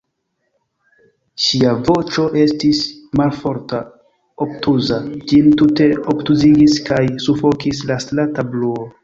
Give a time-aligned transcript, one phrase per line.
[1.47, 2.79] Ŝia voĉo estis
[3.21, 3.81] malforta,
[4.47, 4.99] obtuza;
[5.33, 8.91] ĝin tute obtuzigis kaj sufokis la strata bruo.